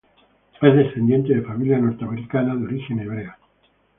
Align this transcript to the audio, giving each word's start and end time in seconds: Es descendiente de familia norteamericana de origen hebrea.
Es 0.59 0.75
descendiente 0.75 1.31
de 1.35 1.43
familia 1.43 1.77
norteamericana 1.77 2.55
de 2.55 2.63
origen 2.65 3.01
hebrea. 3.01 3.37